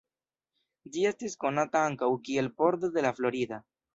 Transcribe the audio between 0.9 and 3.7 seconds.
Ĝi estis konata ankaŭ kiel pordo de La Florida.